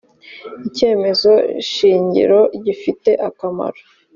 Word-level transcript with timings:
icyemezo 0.67 1.31
shingiro 1.71 2.39
gifite 2.65 3.11
akamaro 3.27 3.81